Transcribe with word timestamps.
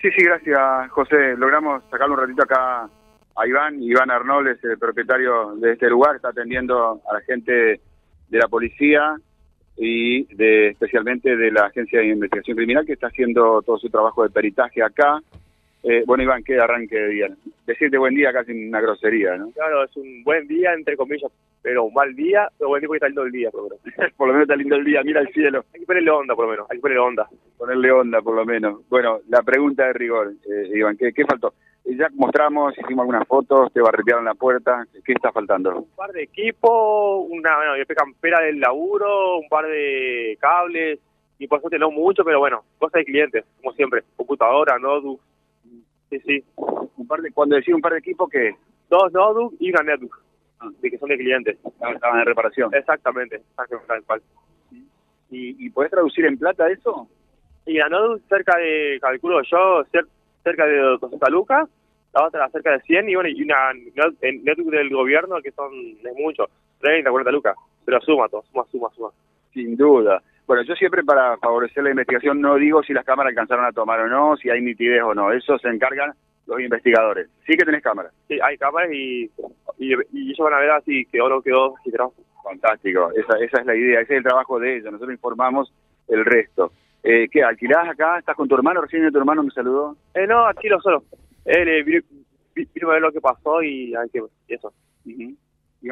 Sí, 0.00 0.08
sí, 0.16 0.22
gracias, 0.24 0.90
José. 0.90 1.36
Logramos 1.36 1.82
sacarle 1.90 2.14
un 2.14 2.20
ratito 2.20 2.42
acá 2.44 2.88
a 3.34 3.46
Iván. 3.46 3.82
Iván 3.82 4.10
Arnold 4.10 4.48
es 4.48 4.64
el 4.64 4.78
propietario 4.78 5.56
de 5.56 5.72
este 5.72 5.90
lugar, 5.90 6.16
está 6.16 6.28
atendiendo 6.28 7.00
a 7.08 7.14
la 7.14 7.20
gente 7.22 7.80
de 8.28 8.38
la 8.38 8.46
policía 8.46 9.16
y 9.76 10.24
de 10.34 10.68
especialmente 10.68 11.36
de 11.36 11.50
la 11.50 11.66
Agencia 11.66 12.00
de 12.00 12.08
Investigación 12.08 12.56
Criminal 12.56 12.86
que 12.86 12.92
está 12.92 13.08
haciendo 13.08 13.60
todo 13.62 13.78
su 13.78 13.88
trabajo 13.90 14.22
de 14.22 14.30
peritaje 14.30 14.82
acá. 14.82 15.20
Eh, 15.82 16.02
bueno, 16.06 16.24
Iván, 16.24 16.42
qué 16.42 16.58
arranque 16.58 16.96
de 16.96 17.08
día. 17.08 17.28
Decirte 17.66 17.98
buen 17.98 18.14
día 18.14 18.32
casi 18.32 18.52
una 18.52 18.80
grosería, 18.80 19.36
¿no? 19.36 19.50
Claro, 19.52 19.84
es 19.84 19.96
un 19.96 20.24
buen 20.24 20.46
día, 20.48 20.72
entre 20.72 20.96
comillas, 20.96 21.30
pero 21.62 21.84
un 21.84 21.94
mal 21.94 22.14
día, 22.16 22.48
pero 22.58 22.70
buen 22.70 22.80
día 22.80 22.88
porque 22.88 22.96
está 22.96 23.08
lindo 23.08 23.22
el 23.22 23.32
día, 23.32 23.50
por 23.50 23.62
lo 23.62 23.68
menos. 23.68 24.12
por 24.16 24.26
lo 24.26 24.32
menos 24.32 24.46
está 24.46 24.56
lindo 24.56 24.76
el 24.76 24.84
día, 24.84 25.02
mira 25.04 25.20
el 25.20 25.28
cielo. 25.28 25.64
Hay 25.72 25.80
que 25.80 25.86
ponerle 25.86 26.10
onda, 26.10 26.34
por 26.34 26.46
lo 26.46 26.50
menos, 26.50 26.70
hay 26.70 26.78
que 26.78 26.82
ponerle 26.82 27.02
onda. 27.02 27.28
Ponerle 27.56 27.92
onda, 27.92 28.22
por 28.22 28.34
lo 28.34 28.44
menos. 28.44 28.88
Bueno, 28.88 29.20
la 29.28 29.42
pregunta 29.42 29.86
de 29.86 29.92
rigor, 29.92 30.32
eh, 30.50 30.70
Iván, 30.74 30.96
¿qué, 30.96 31.12
¿qué 31.12 31.24
faltó? 31.24 31.54
Ya 31.84 32.08
mostramos, 32.14 32.76
hicimos 32.76 33.02
algunas 33.02 33.26
fotos, 33.26 33.72
te 33.72 33.80
barretearon 33.80 34.24
la 34.24 34.34
puerta. 34.34 34.84
¿Qué 35.04 35.12
está 35.12 35.32
faltando? 35.32 35.74
Un 35.78 35.96
par 35.96 36.12
de 36.12 36.24
equipos, 36.24 37.24
una 37.30 37.56
bueno, 37.56 37.72
campera 37.96 38.40
del 38.42 38.60
laburo, 38.60 39.38
un 39.38 39.48
par 39.48 39.66
de 39.66 40.36
cables, 40.38 40.98
y 41.38 41.46
por 41.46 41.60
suerte 41.60 41.78
no 41.78 41.90
mucho, 41.90 42.24
pero 42.24 42.40
bueno, 42.40 42.62
cosas 42.78 43.00
de 43.00 43.04
clientes, 43.04 43.44
como 43.62 43.72
siempre. 43.72 44.02
Computadora, 44.16 44.78
notebook. 44.78 45.20
Sí, 46.10 46.20
sí. 46.20 46.44
Un 46.96 47.06
par 47.06 47.20
de, 47.20 47.32
cuando 47.32 47.56
decía 47.56 47.74
un 47.74 47.80
par 47.80 47.92
de 47.92 47.98
equipos, 47.98 48.28
¿qué? 48.30 48.54
Dos 48.88 49.12
notebook 49.12 49.54
y 49.60 49.70
una 49.70 49.82
netbook, 49.82 50.18
de 50.80 50.90
que 50.90 50.98
son 50.98 51.08
de 51.10 51.18
clientes. 51.18 51.58
Estaban 51.64 52.18
de 52.18 52.24
reparación. 52.24 52.74
Exactamente, 52.74 53.36
exactamente. 53.36 54.06
tal 54.06 54.22
¿Y, 55.30 55.66
¿Y 55.66 55.70
podés 55.70 55.90
traducir 55.90 56.24
en 56.24 56.38
plata 56.38 56.70
eso? 56.70 57.08
Y 57.66 57.74
la 57.74 57.88
notebook 57.88 58.22
cerca 58.28 58.56
de, 58.56 58.98
calculo 59.00 59.42
yo, 59.42 59.84
cerca 60.42 60.66
de 60.66 60.78
200 60.78 61.30
lucas, 61.30 61.68
la 62.14 62.26
otra 62.26 62.48
cerca 62.48 62.72
de 62.72 62.80
100 62.80 63.10
y, 63.10 63.14
bueno, 63.14 63.28
y 63.28 63.42
una 63.42 63.72
netbook 63.74 64.70
del 64.70 64.88
gobierno 64.88 65.42
que 65.42 65.52
son, 65.52 65.70
es 65.74 66.16
mucho, 66.16 66.48
30, 66.80 67.10
40 67.10 67.30
lucas, 67.30 67.56
pero 67.84 68.00
suma 68.00 68.28
todo, 68.28 68.42
suma, 68.50 68.64
suma, 68.70 68.88
suma. 68.94 69.10
Sin 69.52 69.76
duda. 69.76 70.22
Bueno, 70.48 70.62
yo 70.62 70.74
siempre 70.76 71.04
para 71.04 71.36
favorecer 71.36 71.84
la 71.84 71.90
investigación 71.90 72.40
no 72.40 72.54
digo 72.54 72.82
si 72.82 72.94
las 72.94 73.04
cámaras 73.04 73.32
alcanzaron 73.32 73.66
a 73.66 73.72
tomar 73.72 74.00
o 74.00 74.08
no, 74.08 74.34
si 74.38 74.48
hay 74.48 74.62
nitidez 74.62 75.02
o 75.02 75.14
no, 75.14 75.30
eso 75.30 75.58
se 75.58 75.68
encargan 75.68 76.12
los 76.46 76.58
investigadores. 76.58 77.28
Sí 77.46 77.54
que 77.54 77.66
tenés 77.66 77.82
cámaras. 77.82 78.14
Sí, 78.26 78.38
hay 78.42 78.56
cámaras 78.56 78.90
y, 78.90 79.30
y, 79.76 79.92
ellos 79.92 80.38
van 80.38 80.54
a 80.54 80.60
ver 80.60 80.70
así 80.70 81.04
quedó 81.12 81.26
o 81.26 81.28
no 81.28 81.42
quedó 81.42 81.76
registrado. 81.76 82.14
Fantástico, 82.42 83.10
esa, 83.14 83.38
esa 83.44 83.60
es 83.60 83.66
la 83.66 83.76
idea, 83.76 84.00
ese 84.00 84.14
es 84.14 84.18
el 84.18 84.24
trabajo 84.24 84.58
de 84.58 84.76
ellos, 84.78 84.90
nosotros 84.90 85.12
informamos 85.12 85.70
el 86.08 86.24
resto. 86.24 86.72
Eh, 87.02 87.28
¿Qué, 87.30 87.42
alquilás 87.42 87.86
acá? 87.86 88.18
¿Estás 88.18 88.34
con 88.34 88.48
tu 88.48 88.54
hermano? 88.54 88.80
Recién 88.80 89.12
tu 89.12 89.18
hermano 89.18 89.42
me 89.42 89.50
saludó. 89.50 89.98
Eh, 90.14 90.26
no, 90.26 90.46
alquilo 90.46 90.80
solo. 90.80 91.04
Él 91.44 91.68
eh, 91.68 91.82
vino, 91.82 92.88
a 92.88 92.92
ver 92.94 93.02
lo 93.02 93.12
que 93.12 93.20
pasó 93.20 93.62
y, 93.62 93.92
que, 94.10 94.22
eso. 94.48 94.72
¿Y 95.04 95.36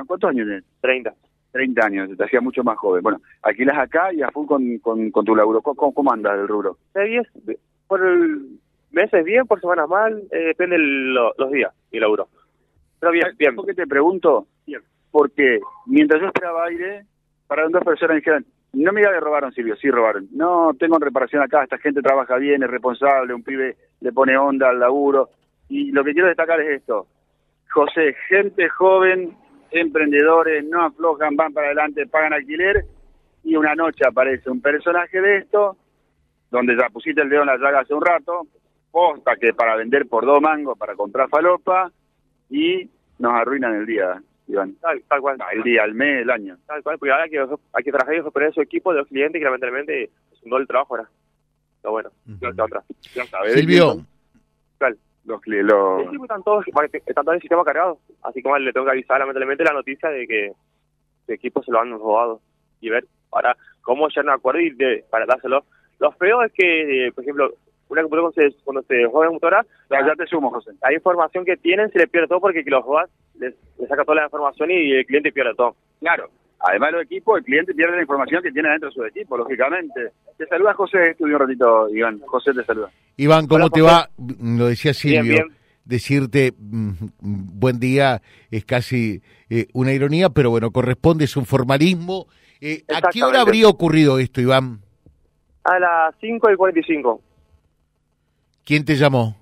cuántos 0.07 0.31
años 0.31 0.47
tienes? 0.47 0.65
30. 0.81 1.13
30 1.57 1.87
años, 1.87 2.17
te 2.17 2.25
hacía 2.25 2.41
mucho 2.41 2.63
más 2.63 2.77
joven. 2.79 3.03
Bueno, 3.03 3.21
alquilas 3.43 3.79
acá 3.79 4.13
y 4.13 4.23
a 4.23 4.31
full 4.31 4.47
con, 4.47 4.79
con, 4.79 5.25
tu 5.25 5.35
laburo. 5.35 5.63
¿Cómo, 5.63 5.93
cómo 5.93 6.13
andas 6.13 6.39
el 6.39 6.49
rubro? 6.49 6.77
Eh, 6.95 7.23
por 7.87 8.05
el, 8.05 8.59
meses 8.91 9.25
bien, 9.25 9.47
por 9.47 9.61
semanas 9.61 9.89
mal, 9.89 10.23
eh, 10.31 10.47
depende 10.47 10.77
los 10.79 11.51
días 11.51 11.73
y 11.91 11.97
el 11.97 12.03
laburo. 12.03 12.29
Pero 13.01 13.13
bien, 13.13 13.27
bien. 13.39 13.55
¿Por 13.55 13.67
qué 13.67 13.75
te 13.75 13.87
pregunto? 13.87 14.47
Bien. 14.67 14.81
Porque 15.11 15.61
mientras 15.87 16.21
yo 16.21 16.29
esperaba 16.29 16.67
aire, 16.67 17.05
para 17.47 17.69
dos 17.69 17.85
personas 17.85 18.17
dijeron, 18.17 18.45
no 18.73 18.93
diga 18.93 19.13
que 19.13 19.21
robaron, 19.21 19.53
Silvio, 19.53 19.77
sí 19.77 19.91
robaron. 19.91 20.29
No, 20.33 20.73
tengo 20.79 20.99
reparación 20.99 21.43
acá, 21.43 21.63
esta 21.63 21.79
gente 21.79 22.03
trabaja 22.03 22.37
bien, 22.37 22.63
es 22.63 22.71
responsable, 22.71 23.33
un 23.33 23.43
pibe 23.43 23.77
le 24.01 24.13
pone 24.13 24.37
onda 24.37 24.69
al 24.69 24.81
laburo. 24.81 25.31
Y 25.69 25.93
lo 25.93 26.05
que 26.05 26.13
quiero 26.13 26.29
destacar 26.29 26.61
es 26.61 26.81
esto. 26.81 27.07
José, 27.71 28.15
gente 28.29 28.69
joven, 28.69 29.37
emprendedores, 29.77 30.65
no 30.65 30.83
aflojan, 30.83 31.37
van 31.37 31.53
para 31.53 31.69
adelante, 31.69 32.07
pagan 32.07 32.33
alquiler 32.33 32.85
y 33.45 33.57
una 33.57 33.75
noche 33.75 34.05
aparece 34.07 34.51
un 34.51 34.61
personaje 34.61 35.21
de 35.21 35.39
esto, 35.39 35.77
donde 36.51 36.77
ya 36.77 36.89
pusiste 36.91 37.23
el 37.23 37.29
dedo 37.29 37.43
en 37.43 37.49
la 37.49 37.57
llaga 37.57 37.81
hace 37.81 37.95
un 37.95 38.05
rato, 38.05 38.47
posta 38.91 39.37
que 39.37 39.53
para 39.53 39.77
vender 39.77 40.07
por 40.07 40.27
dos 40.27 40.41
mangos, 40.41 40.77
para 40.79 40.95
comprar 40.95 41.29
falopa 41.29 41.91
y 42.51 42.89
nos 43.19 43.33
arruinan 43.33 43.75
el 43.77 43.87
día. 43.87 44.23
Iván. 44.49 44.77
Tal, 44.81 45.21
cual. 45.21 45.39
el 45.53 45.63
día, 45.63 45.85
el 45.85 45.95
mes, 45.95 46.23
el 46.23 46.31
año. 46.31 46.57
Tal 46.67 46.83
cual, 46.83 46.99
porque 46.99 47.11
ahora 47.11 47.25
hay 47.25 47.31
que, 47.31 47.39
hay 47.41 47.85
que 47.85 47.91
trabajar 47.91 48.15
y 48.15 48.19
recuperar 48.19 48.55
su 48.55 48.61
equipo 48.61 48.93
de 48.93 49.01
los 49.01 49.09
clientes 49.09 49.41
que 49.41 49.45
lamentablemente 49.45 50.05
es 50.05 50.43
un 50.43 50.51
doble 50.51 50.67
trabajo 50.67 50.95
ahora. 50.95 51.11
Pero 51.83 51.93
bueno, 51.93 52.11
uh 52.29 52.63
otra. 52.63 52.83
Silvio. 53.55 54.05
Los, 55.27 55.41
los... 55.45 56.11
Sí, 56.11 56.17
están 56.23 56.43
todos, 56.43 56.65
están 56.67 57.25
todos 57.25 57.35
el 57.35 57.41
sistema 57.41 57.65
cargado. 57.65 57.99
Así 58.23 58.43
como 58.43 58.57
le 58.59 58.73
tengo 58.73 58.87
que 58.87 58.93
avisar 58.93 59.19
lamentablemente 59.19 59.65
la 59.65 59.73
noticia 59.73 60.09
de 60.09 60.27
que 60.27 60.47
el 60.47 61.35
equipo 61.35 61.63
se 61.63 61.73
lo 61.73 61.81
han 61.81 61.91
robado. 61.91 62.41
Y 62.81 62.91
ver 62.91 63.05
ahora 63.33 63.57
cómo 63.83 64.09
ya 64.09 64.23
no 64.23 64.33
acuerdo 64.33 64.61
y 64.61 64.71
de, 64.71 65.05
para 65.11 65.27
dárselo. 65.27 65.65
Lo 65.99 66.13
feo 66.13 66.43
es 66.43 66.53
que, 66.53 67.07
eh, 67.07 67.13
por 67.13 67.25
ejemplo, 67.25 67.55
una 67.89 68.03
computadora 68.03 68.33
cuando 68.33 68.51
se, 68.51 68.65
cuando 68.65 68.83
se 68.83 69.05
juega 69.07 69.33
motora, 69.33 69.67
ya, 69.91 70.15
te 70.15 70.27
sumo, 70.27 70.51
José. 70.51 70.73
La 70.83 70.93
información 70.93 71.45
que 71.45 71.57
tienen 71.57 71.91
se 71.91 71.99
le 71.99 72.09
pierde 72.09 72.29
todo 72.29 72.41
porque 72.41 72.65
que 72.65 72.71
los 72.71 72.85
juegas 72.85 73.11
le, 73.39 73.55
saca 73.89 74.05
toda 74.05 74.17
la 74.17 74.25
información 74.25 74.71
y 74.71 74.93
el 74.93 75.07
cliente 75.07 75.33
pierde 75.33 75.55
todo. 75.55 75.77
Claro. 76.01 76.29
Además 76.59 76.93
los 76.93 77.03
equipos, 77.03 77.39
el 77.39 77.45
cliente 77.45 77.75
pierde 77.75 77.97
la 77.97 78.03
información 78.03 78.43
que 78.43 78.51
tiene 78.51 78.71
dentro 78.71 78.89
de 78.89 78.95
su 78.95 79.05
equipo, 79.05 79.37
lógicamente. 79.37 80.11
Te 80.37 80.47
saluda 80.47 80.75
José, 80.75 81.11
estudio 81.11 81.37
un 81.37 81.43
ratito, 81.43 81.89
Iván. 81.91 82.21
José 82.21 82.53
te 82.55 82.65
saluda. 82.65 82.91
Iván, 83.17 83.47
¿cómo 83.47 83.71
te 83.71 83.81
va? 83.81 84.11
Lo 84.19 84.67
decía 84.67 84.93
Silvio. 84.93 85.47
Decirte 85.85 86.53
mm, 86.59 86.93
buen 87.21 87.79
día 87.79 88.21
es 88.51 88.65
casi 88.65 89.23
eh, 89.49 89.69
una 89.73 89.93
ironía, 89.93 90.31
pero 90.31 90.51
bueno, 90.51 90.73
corresponde, 90.73 91.25
es 91.25 91.37
un 91.37 91.47
formalismo. 91.47 92.27
Eh, 92.61 92.83
¿A 92.93 93.09
qué 93.11 93.23
hora 93.23 93.43
habría 93.43 93.69
ocurrido 93.69 94.19
esto, 94.19 94.41
Iván? 94.41 94.81
A 95.63 95.79
las 95.79 96.15
5 96.21 96.51
y 96.51 96.57
45. 96.57 97.21
¿Quién 98.65 98.85
te 98.85 98.97
llamó? 98.97 99.37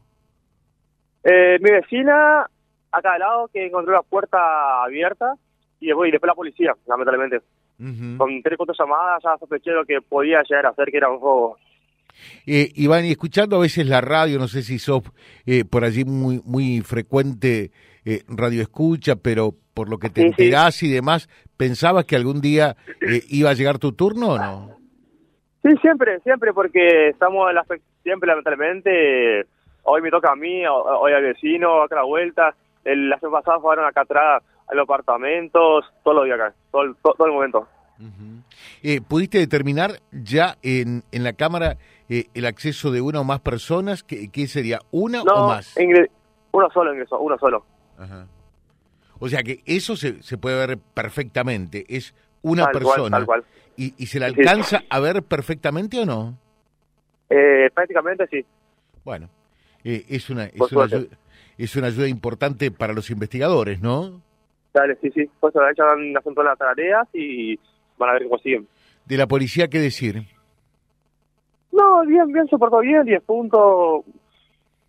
Eh, 1.25 1.59
mi 1.61 1.71
vecina, 1.71 2.47
acá 2.93 3.15
al 3.15 3.21
lado, 3.21 3.49
que 3.49 3.67
encontró 3.67 3.95
la 3.95 4.03
puerta 4.03 4.85
abierta 4.85 5.35
y 5.81 5.87
después, 5.87 6.09
y 6.09 6.12
después 6.12 6.29
la 6.29 6.35
policía, 6.35 6.75
lamentablemente. 6.87 7.41
Con 8.19 8.41
tres 8.43 8.56
cuatro 8.56 8.75
llamadas 8.79 9.23
ya 9.25 9.37
sospeché 9.39 9.73
lo 9.73 9.85
que 9.85 10.01
podía 10.01 10.43
llegar 10.49 10.67
a 10.67 10.69
hacer, 10.71 10.91
que 10.91 10.99
era 10.99 11.11
un 11.11 11.19
juego. 11.19 11.56
Eh, 12.47 12.70
Iván, 12.75 13.04
y 13.04 13.10
escuchando 13.10 13.56
a 13.56 13.60
veces 13.60 13.86
la 13.86 14.00
radio, 14.00 14.38
no 14.38 14.48
sé 14.48 14.62
si 14.62 14.78
sos 14.78 15.02
eh, 15.47 15.64
por 15.64 15.84
allí 15.84 16.04
muy 16.04 16.41
muy 16.44 16.80
frecuente 16.80 17.70
eh, 18.04 18.22
radio 18.28 18.62
escucha, 18.62 19.16
pero 19.16 19.54
por 19.72 19.88
lo 19.88 19.98
que 19.98 20.10
te 20.10 20.22
enterás 20.22 20.82
y 20.82 20.91
demás, 20.91 21.28
¿pensabas 21.56 22.04
que 22.04 22.16
algún 22.16 22.41
día 22.41 22.76
eh, 23.00 23.22
iba 23.28 23.50
a 23.50 23.54
llegar 23.54 23.78
tu 23.78 23.92
turno 23.92 24.34
o 24.34 24.38
no? 24.38 24.76
Sí, 25.62 25.70
siempre, 25.80 26.20
siempre, 26.20 26.52
porque 26.52 27.08
estamos 27.08 27.48
en 27.48 27.54
la, 27.54 27.64
siempre, 28.02 28.28
lamentablemente, 28.28 29.46
hoy 29.84 30.02
me 30.02 30.10
toca 30.10 30.32
a 30.32 30.36
mí, 30.36 30.66
hoy 30.66 31.12
al 31.12 31.22
vecino, 31.22 31.82
acá 31.82 31.96
a 31.96 31.98
la 32.00 32.04
vuelta, 32.04 32.54
el, 32.84 33.08
la 33.08 33.19
semana 33.19 33.41
pasada 33.41 33.60
fueron 33.60 33.86
acá 33.86 34.02
atrás 34.02 34.42
a 34.69 34.75
los 34.75 34.84
apartamentos, 34.84 35.86
todos 36.02 36.16
los 36.16 36.25
días 36.26 36.38
acá, 36.38 36.54
todo, 36.70 36.94
todo, 37.02 37.26
el 37.26 37.32
momento. 37.32 37.66
Eh, 38.82 39.00
¿Pudiste 39.00 39.38
determinar 39.38 40.00
ya 40.12 40.56
en, 40.62 41.05
en 41.12 41.25
la 41.25 41.32
cámara 41.32 41.77
eh, 42.09 42.27
el 42.34 42.47
acceso 42.47 42.91
de 42.91 43.00
una 43.00 43.21
o 43.21 43.25
más 43.25 43.41
personas? 43.41 44.03
¿Qué, 44.03 44.31
qué 44.31 44.47
sería? 44.47 44.81
¿Una 44.91 45.22
o 45.22 45.49
más? 45.49 45.75
uno 46.53 46.71
solo 46.71 46.93
ingresó, 46.93 47.19
uno 47.19 47.38
solo. 47.38 47.65
Ajá. 47.99 48.27
O 49.19 49.28
sea 49.28 49.43
que 49.43 49.62
eso 49.66 49.97
se, 49.97 50.22
se 50.22 50.38
puede 50.38 50.66
ver 50.66 50.78
perfectamente, 50.78 51.84
es 51.88 52.15
una 52.43 52.66
persona. 52.66 53.16
tal 53.16 53.27
cual. 53.27 53.44
¿Y, 53.77 53.94
¿Y 53.97 54.06
se 54.06 54.21
la 54.21 54.26
alcanza 54.26 54.82
a 54.88 55.00
ver 55.00 55.22
perfectamente 55.22 56.00
o 56.00 56.06
no? 56.06 56.38
Eh, 57.31 57.71
prácticamente 57.75 58.26
sí. 58.28 58.44
Bueno, 59.05 59.28
eh, 59.82 60.05
es, 60.09 60.31
una, 60.31 60.44
es, 60.44 60.61
una 60.73 60.85
ayuda, 60.85 61.17
es 61.58 61.76
una 61.76 61.87
ayuda 61.88 62.08
importante 62.08 62.70
para 62.70 62.93
los 62.93 63.11
investigadores, 63.11 63.81
¿no? 63.81 64.20
Dale, 64.73 64.96
sí, 65.00 65.11
sí. 65.11 65.29
Pues 65.41 65.55
ya 65.76 65.85
van 65.85 66.14
haciendo 66.17 66.43
las 66.43 66.58
tareas 66.58 67.08
y 67.12 67.58
van 67.99 68.11
a 68.11 68.12
ver 68.14 68.25
cómo 68.25 68.38
siguen. 68.38 68.67
¿De 69.05 69.17
la 69.17 69.26
policía 69.26 69.69
qué 69.69 69.79
decir? 69.79 70.23
No, 71.73 72.06
bien, 72.06 72.26
bien, 72.32 72.46
se 72.49 72.56
portó 72.56 72.81
bien, 72.81 73.05
10 73.05 73.23
puntos 73.23 74.05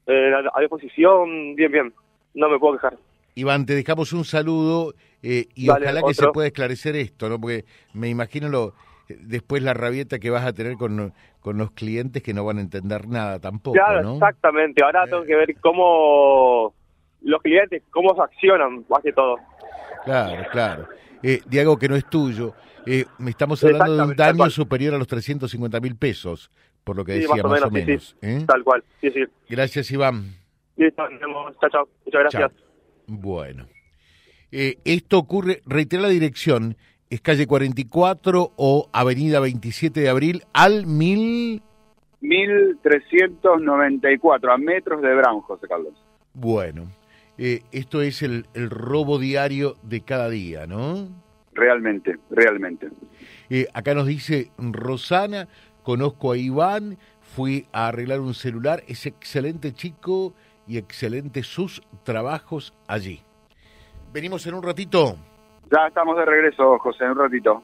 eh, 0.07 0.31
a 0.53 0.59
disposición, 0.59 1.55
bien, 1.55 1.71
bien. 1.71 1.93
No 2.33 2.49
me 2.49 2.59
puedo 2.59 2.75
quejar. 2.75 2.97
Iván, 3.35 3.65
te 3.65 3.73
dejamos 3.73 4.13
un 4.13 4.23
saludo 4.23 4.93
eh, 5.21 5.47
y 5.55 5.69
ojalá 5.69 6.01
que 6.03 6.13
se 6.13 6.27
pueda 6.27 6.47
esclarecer 6.47 6.95
esto, 6.95 7.27
¿no? 7.27 7.39
Porque 7.39 7.65
me 7.93 8.07
imagino 8.09 8.47
lo 8.49 8.73
después 9.07 9.61
la 9.61 9.73
rabieta 9.73 10.19
que 10.19 10.29
vas 10.29 10.45
a 10.45 10.53
tener 10.53 10.77
con, 10.77 11.13
con 11.39 11.57
los 11.57 11.71
clientes 11.71 12.23
que 12.23 12.33
no 12.33 12.43
van 12.43 12.57
a 12.57 12.61
entender 12.61 13.07
nada 13.07 13.39
tampoco, 13.39 13.73
Claro, 13.73 14.13
exactamente. 14.13 14.83
Ahora 14.83 15.05
tengo 15.05 15.23
que 15.23 15.35
ver 15.35 15.55
cómo 15.59 16.73
los 17.21 17.41
clientes, 17.41 17.83
cómo 17.91 18.15
se 18.15 18.21
accionan, 18.21 18.85
más 18.89 19.01
que 19.03 19.11
todo. 19.11 19.37
Claro, 20.05 20.43
claro. 20.51 20.87
Eh, 21.23 21.41
de 21.45 21.59
algo 21.59 21.77
que 21.77 21.89
no 21.89 21.95
es 21.95 22.07
tuyo. 22.09 22.53
Eh, 22.85 23.05
estamos 23.27 23.63
hablando 23.63 23.95
de 23.95 24.03
un 24.03 24.15
daño 24.15 24.49
superior 24.49 24.93
a 24.93 24.97
los 24.97 25.07
350 25.07 25.79
mil 25.79 25.95
pesos 25.95 26.51
por 26.85 26.95
lo 26.95 27.03
que 27.03 27.11
decía 27.13 27.43
más 27.43 27.63
o 27.63 27.71
menos. 27.71 28.15
¿eh? 28.21 28.45
Tal 28.47 28.63
cual, 28.63 28.83
sí, 29.01 29.11
sí. 29.11 29.25
Gracias, 29.49 29.91
Iván. 29.91 30.35
Listo. 30.77 31.03
Chao, 31.59 31.69
chao. 31.69 31.89
Muchas 32.05 32.21
gracias. 32.21 32.53
Bueno. 33.07 33.65
Eh, 34.51 34.75
esto 34.85 35.17
ocurre, 35.17 35.63
reitera 35.65 36.03
la 36.03 36.09
dirección, 36.09 36.77
es 37.09 37.19
calle 37.19 37.47
44 37.47 38.53
o 38.55 38.89
avenida 38.93 39.39
27 39.41 39.99
de 39.99 40.09
abril 40.09 40.43
al 40.53 40.85
mil... 40.85 41.61
1394, 42.21 44.51
a 44.51 44.57
metros 44.57 45.01
de 45.01 45.13
Brown, 45.13 45.41
José 45.41 45.67
Carlos. 45.67 45.93
Bueno, 46.33 46.89
eh, 47.37 47.63
esto 47.71 48.01
es 48.01 48.21
el, 48.21 48.45
el, 48.53 48.69
robo 48.69 49.19
diario 49.19 49.75
de 49.83 50.01
cada 50.01 50.29
día, 50.29 50.67
¿no? 50.67 51.07
Realmente, 51.53 52.17
realmente. 52.29 52.89
Eh, 53.49 53.67
acá 53.73 53.93
nos 53.93 54.07
dice 54.07 54.51
Rosana, 54.57 55.47
conozco 55.83 56.31
a 56.31 56.37
Iván, 56.37 56.97
fui 57.21 57.67
a 57.71 57.87
arreglar 57.87 58.19
un 58.19 58.33
celular, 58.33 58.83
es 58.87 59.05
excelente 59.05 59.73
chico 59.73 60.33
y 60.67 60.77
excelente 60.77 61.43
sus 61.43 61.81
trabajos 62.03 62.73
allí. 62.87 63.21
Venimos 64.13 64.45
en 64.47 64.53
un 64.53 64.63
ratito. 64.63 65.15
Ya 65.71 65.87
estamos 65.87 66.17
de 66.17 66.25
regreso, 66.25 66.77
José, 66.79 67.05
en 67.05 67.11
un 67.11 67.17
ratito 67.17 67.63